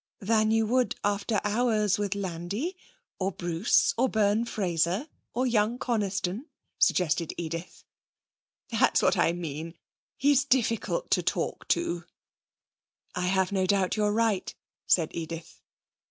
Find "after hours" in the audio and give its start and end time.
1.03-1.99